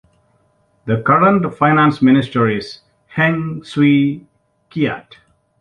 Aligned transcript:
The 0.85 1.03
current 1.03 1.53
Finance 1.55 2.01
Minister 2.01 2.49
is 2.49 2.79
Heng 3.05 3.63
Swee 3.63 4.25
Keat. 4.71 5.17